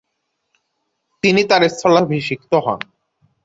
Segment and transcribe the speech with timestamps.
[1.23, 2.79] তিনি তার স্থলাভিশিক্ত হন।